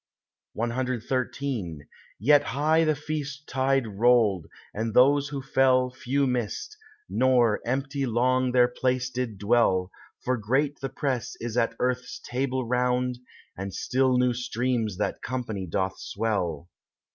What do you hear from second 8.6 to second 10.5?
place did dwell, For